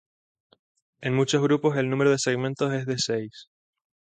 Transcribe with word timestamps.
En 1.01 1.13
muchos 1.13 1.43
grupos 1.43 1.77
el 1.77 1.87
número 1.91 2.09
de 2.09 2.17
segmentos 2.17 2.73
es 2.73 2.87
de 2.87 2.97
seis. 2.97 3.49